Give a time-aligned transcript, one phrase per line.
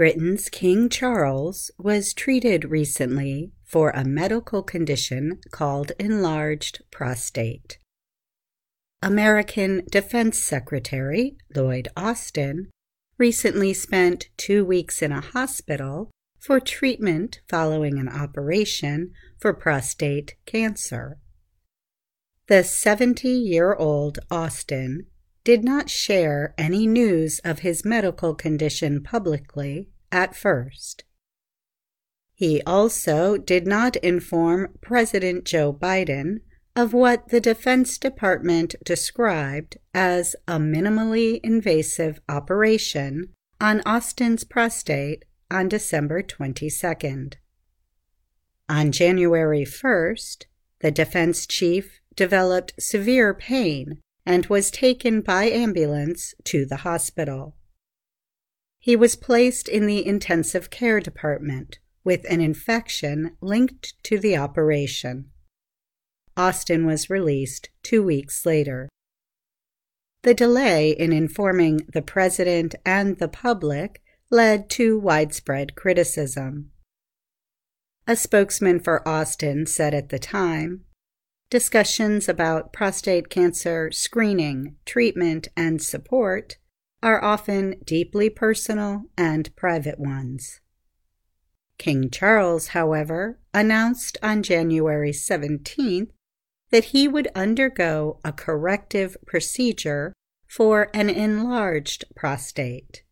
[0.00, 7.76] Britain's King Charles was treated recently for a medical condition called enlarged prostate.
[9.02, 12.70] American Defense Secretary Lloyd Austin
[13.18, 21.18] recently spent two weeks in a hospital for treatment following an operation for prostate cancer.
[22.46, 25.08] The 70 year old Austin
[25.44, 31.04] did not share any news of his medical condition publicly at first.
[32.34, 36.40] He also did not inform President Joe Biden
[36.76, 45.68] of what the Defense Department described as a minimally invasive operation on Austin's prostate on
[45.68, 47.34] December 22nd.
[48.68, 50.44] On January 1st,
[50.78, 53.98] the defense chief developed severe pain
[54.30, 57.56] and was taken by ambulance to the hospital.
[58.78, 65.30] He was placed in the intensive care department with an infection linked to the operation.
[66.36, 68.88] Austin was released two weeks later.
[70.22, 76.70] The delay in informing the president and the public led to widespread criticism.
[78.06, 80.84] A spokesman for Austin said at the time
[81.50, 86.56] discussions about prostate cancer screening, treatment, and support
[87.02, 90.60] are often deeply personal and private ones.
[91.76, 96.10] King Charles, however, announced on January 17th
[96.70, 100.12] that he would undergo a corrective procedure
[100.46, 103.02] for an enlarged prostate.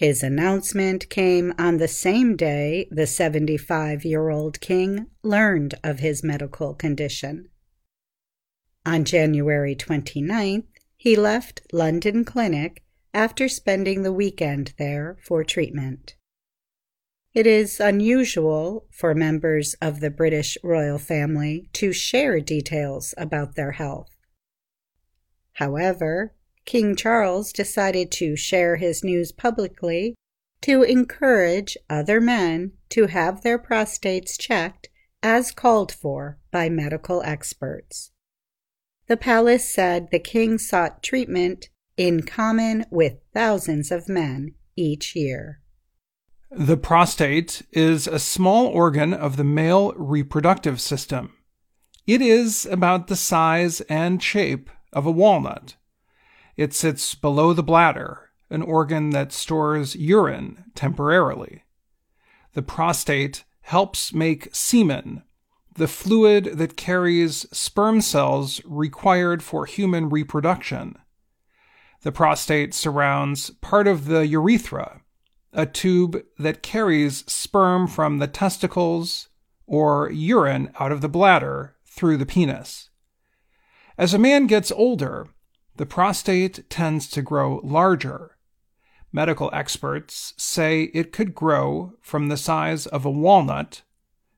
[0.00, 6.24] His announcement came on the same day the 75 year old king learned of his
[6.24, 7.50] medical condition.
[8.86, 10.64] On January 29th,
[10.96, 16.16] he left London Clinic after spending the weekend there for treatment.
[17.34, 23.72] It is unusual for members of the British royal family to share details about their
[23.72, 24.08] health.
[25.52, 26.32] However,
[26.70, 30.14] King Charles decided to share his news publicly
[30.60, 34.88] to encourage other men to have their prostates checked
[35.20, 38.12] as called for by medical experts.
[39.08, 45.62] The palace said the king sought treatment in common with thousands of men each year.
[46.52, 51.32] The prostate is a small organ of the male reproductive system.
[52.06, 55.74] It is about the size and shape of a walnut.
[56.56, 61.64] It sits below the bladder, an organ that stores urine temporarily.
[62.54, 65.22] The prostate helps make semen,
[65.74, 70.96] the fluid that carries sperm cells required for human reproduction.
[72.02, 75.02] The prostate surrounds part of the urethra,
[75.52, 79.28] a tube that carries sperm from the testicles
[79.66, 82.90] or urine out of the bladder through the penis.
[83.96, 85.28] As a man gets older,
[85.80, 88.36] the prostate tends to grow larger.
[89.12, 93.80] Medical experts say it could grow from the size of a walnut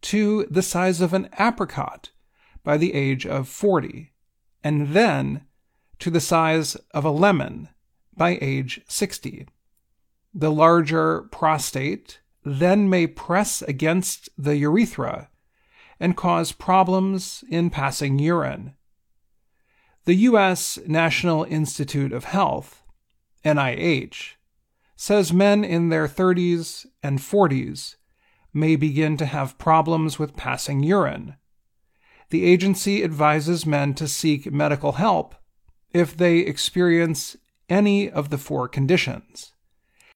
[0.00, 2.08] to the size of an apricot
[2.64, 4.14] by the age of 40,
[4.64, 5.42] and then
[5.98, 7.68] to the size of a lemon
[8.16, 9.46] by age 60.
[10.32, 15.28] The larger prostate then may press against the urethra
[16.00, 18.75] and cause problems in passing urine.
[20.06, 20.78] The U.S.
[20.86, 22.84] National Institute of Health,
[23.44, 24.34] NIH,
[24.94, 27.96] says men in their 30s and 40s
[28.54, 31.34] may begin to have problems with passing urine.
[32.30, 35.34] The agency advises men to seek medical help
[35.92, 37.36] if they experience
[37.68, 39.54] any of the four conditions.